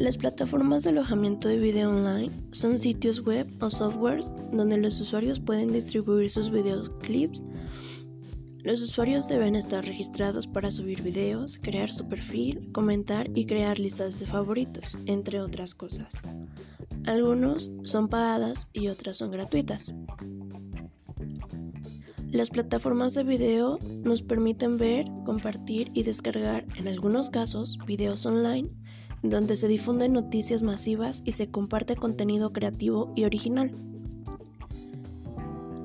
[0.00, 5.40] Las plataformas de alojamiento de video online son sitios web o softwares donde los usuarios
[5.40, 7.44] pueden distribuir sus videoclips.
[8.64, 14.18] Los usuarios deben estar registrados para subir videos, crear su perfil, comentar y crear listas
[14.18, 16.22] de favoritos, entre otras cosas.
[17.04, 19.92] Algunos son pagadas y otras son gratuitas.
[22.30, 28.79] Las plataformas de video nos permiten ver, compartir y descargar, en algunos casos, videos online
[29.22, 33.72] donde se difunden noticias masivas y se comparte contenido creativo y original.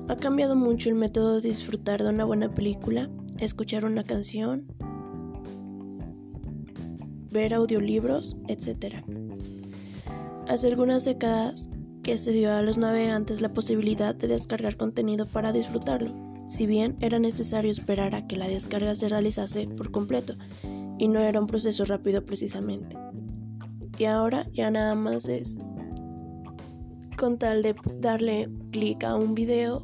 [0.08, 4.64] Ha cambiado mucho el método de disfrutar de una buena película, escuchar una canción,
[7.30, 9.04] ver audiolibros, etc.
[10.48, 11.68] Hace algunas décadas
[12.02, 16.14] que se dio a los navegantes la posibilidad de descargar contenido para disfrutarlo,
[16.46, 20.34] si bien era necesario esperar a que la descarga se realizase por completo,
[20.98, 22.96] y no era un proceso rápido precisamente
[23.98, 25.56] y ahora ya nada más es
[27.16, 29.82] con tal de darle clic a un video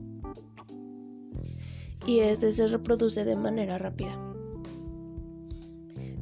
[2.07, 4.19] y este se reproduce de manera rápida.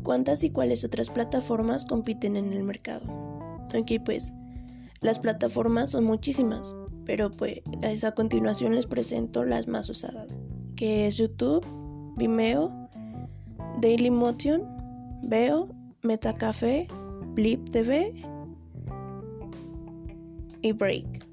[0.03, 3.03] ¿Cuántas y cuáles otras plataformas compiten en el mercado?
[3.75, 4.33] Aquí pues
[5.01, 7.63] las plataformas son muchísimas, pero pues
[8.05, 10.39] a continuación les presento las más usadas,
[10.77, 11.65] que es YouTube,
[12.17, 12.89] Vimeo,
[13.81, 14.63] Dailymotion,
[15.23, 15.69] Veo,
[16.03, 16.87] Metacafé,
[17.41, 18.13] Blip TV
[20.61, 21.27] y Break.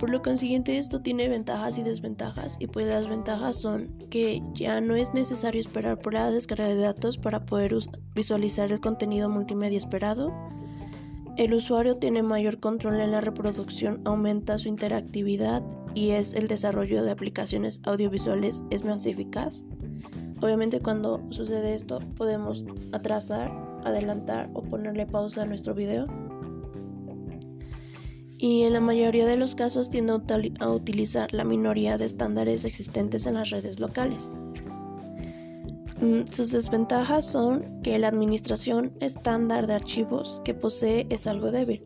[0.00, 4.80] Por lo consiguiente esto tiene ventajas y desventajas y pues las ventajas son que ya
[4.80, 7.76] no es necesario esperar por la descarga de datos para poder
[8.16, 10.34] visualizar el contenido multimedia esperado.
[11.36, 15.62] El usuario tiene mayor control en la reproducción, aumenta su interactividad
[15.94, 19.64] y es el desarrollo de aplicaciones audiovisuales es más eficaz.
[20.40, 23.50] Obviamente cuando sucede esto podemos atrasar,
[23.84, 26.06] adelantar o ponerle pausa a nuestro video.
[28.38, 30.12] Y en la mayoría de los casos tiende
[30.60, 34.30] a utilizar la minoría de estándares existentes en las redes locales.
[36.00, 41.84] Mm, sus desventajas son que la administración estándar de archivos que posee es algo débil.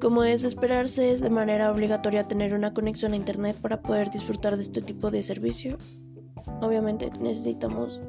[0.00, 4.56] Como es esperarse, es de manera obligatoria tener una conexión a Internet para poder disfrutar
[4.56, 5.76] de este tipo de servicio
[6.60, 8.00] obviamente necesitamos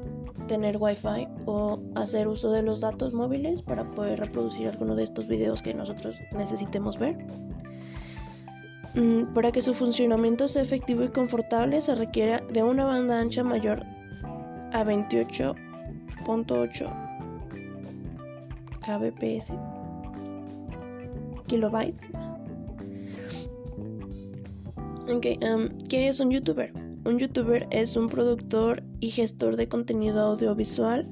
[0.48, 5.26] tener wifi o hacer uso de los datos móviles para poder reproducir alguno de estos
[5.26, 7.16] videos que nosotros necesitemos ver.
[8.94, 13.44] Mm, para que su funcionamiento sea efectivo y confortable se requiere de una banda ancha
[13.44, 13.84] mayor
[14.72, 16.90] a 28.8
[18.80, 19.52] kbps
[21.46, 22.08] kilobytes.
[25.08, 26.85] Okay, um, ¿Qué es un youtuber?
[27.06, 31.08] Un youtuber es un productor y gestor de contenido audiovisual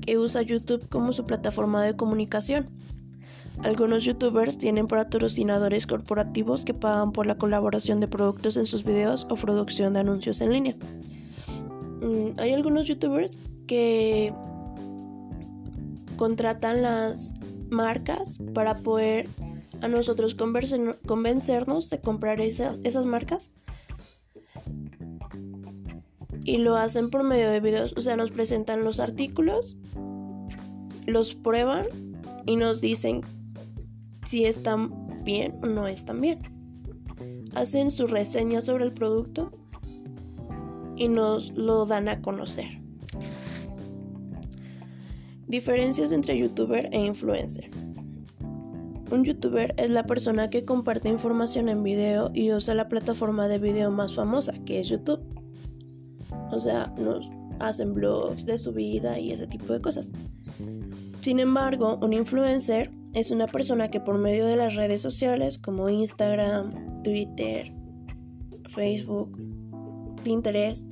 [0.00, 2.68] que usa YouTube como su plataforma de comunicación.
[3.62, 9.24] Algunos youtubers tienen patrocinadores corporativos que pagan por la colaboración de productos en sus videos
[9.30, 10.74] o producción de anuncios en línea.
[12.00, 14.34] Mm, hay algunos youtubers que
[16.16, 17.34] contratan las
[17.70, 19.28] marcas para poder
[19.80, 23.52] a nosotros convencernos de comprar esas marcas
[26.44, 29.76] y lo hacen por medio de videos, o sea, nos presentan los artículos,
[31.06, 31.86] los prueban
[32.46, 33.22] y nos dicen
[34.24, 36.38] si están bien o no están bien.
[37.54, 39.50] Hacen su reseña sobre el producto
[40.96, 42.80] y nos lo dan a conocer.
[45.48, 47.68] Diferencias entre youtuber e influencer.
[49.10, 53.58] Un youtuber es la persona que comparte información en video y usa la plataforma de
[53.58, 55.39] video más famosa, que es YouTube
[56.52, 60.10] o sea, nos hacen blogs de su vida y ese tipo de cosas.
[61.20, 65.88] Sin embargo, un influencer es una persona que por medio de las redes sociales como
[65.88, 67.72] Instagram, Twitter,
[68.68, 69.36] Facebook,
[70.22, 70.86] Pinterest,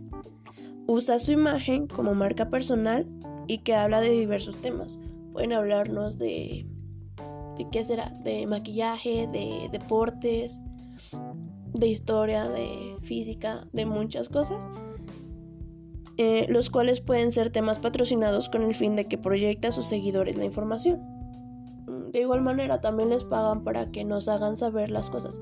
[0.86, 3.06] usa su imagen como marca personal
[3.46, 4.98] y que habla de diversos temas.
[5.32, 6.66] Pueden hablarnos de,
[7.56, 10.60] de qué será, de maquillaje, de deportes,
[11.74, 14.68] de historia, de física, de muchas cosas.
[16.20, 19.86] Eh, los cuales pueden ser temas patrocinados con el fin de que proyecte a sus
[19.86, 21.00] seguidores la información.
[21.86, 25.40] Mm, de igual manera, también les pagan para que nos hagan saber las cosas.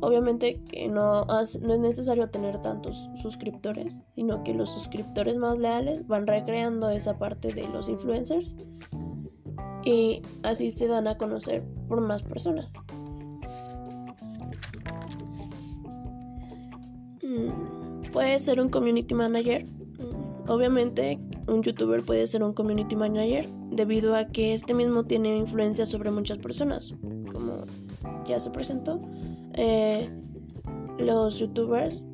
[0.00, 6.06] Obviamente que no, no es necesario tener tantos suscriptores, sino que los suscriptores más leales
[6.06, 8.56] van recreando esa parte de los influencers
[9.84, 12.72] y así se dan a conocer por más personas.
[17.22, 19.66] Mm, puede ser un community manager
[20.46, 21.18] Obviamente
[21.48, 26.10] un youtuber puede ser un community manager debido a que este mismo tiene influencia sobre
[26.10, 26.94] muchas personas.
[27.32, 27.64] Como
[28.26, 29.00] ya se presentó,
[29.54, 30.10] eh,
[30.98, 32.04] los youtubers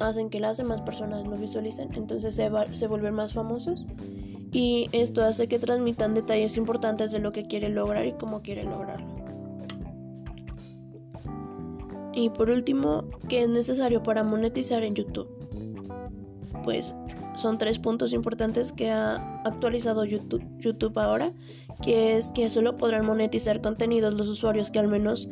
[0.00, 3.86] hacen que las demás personas lo visualicen, entonces se, se vuelven más famosos
[4.50, 8.70] y esto hace que transmitan detalles importantes de lo que quieren lograr y cómo quieren
[8.70, 9.14] lograrlo.
[12.14, 15.28] Y por último, ¿qué es necesario para monetizar en YouTube?
[16.62, 16.94] Pues
[17.36, 21.32] son tres puntos importantes que ha actualizado YouTube, YouTube ahora,
[21.82, 25.28] que es que solo podrán monetizar contenidos los usuarios que al menos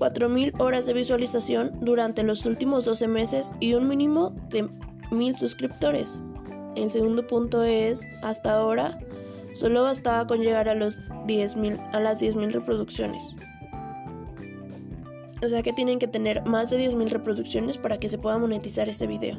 [0.00, 4.64] 4.000 horas de visualización durante los últimos 12 meses y un mínimo de
[5.10, 6.18] 1.000 suscriptores.
[6.74, 8.98] El segundo punto es, hasta ahora,
[9.52, 11.56] solo bastaba con llegar a, los 10
[11.92, 13.36] a las 10.000 reproducciones.
[15.42, 18.88] O sea que tienen que tener más de 10.000 reproducciones para que se pueda monetizar
[18.88, 19.38] ese video.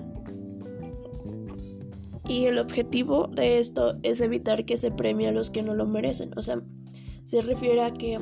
[2.31, 5.85] Y el objetivo de esto es evitar que se premie a los que no lo
[5.85, 6.31] merecen.
[6.37, 6.63] O sea,
[7.25, 8.21] se refiere a que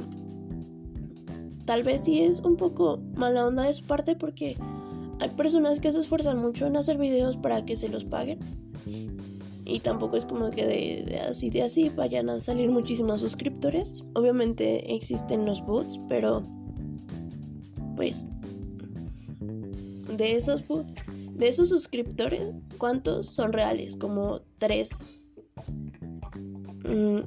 [1.65, 4.57] tal vez sí es un poco mala onda de su parte porque
[5.19, 8.39] hay personas que se esfuerzan mucho en hacer videos para que se los paguen
[9.63, 14.03] y tampoco es como que de, así de así vayan a salir muchísimos suscriptores.
[14.15, 16.41] Obviamente existen los bots, pero
[17.95, 18.25] pues
[20.17, 20.91] de esos bots,
[21.39, 23.95] de esos suscriptores, ¿cuántos son reales?
[23.95, 25.01] Como tres.
[26.85, 27.21] Mm,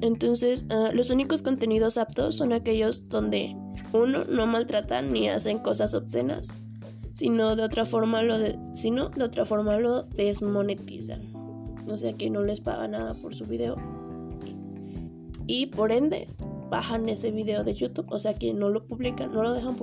[0.00, 3.56] entonces, ah, los únicos contenidos aptos son aquellos donde
[3.92, 6.54] uno no maltratan ni hacen cosas obscenas,
[7.12, 8.36] sino de otra forma lo
[8.74, 11.34] sino de otra forma lo desmonetizan
[11.90, 13.76] o sea que no les paga nada por su video.
[15.46, 16.28] Y por ende
[16.70, 19.72] bajan ese video de YouTube, o sea que no lo publican, no lo dejan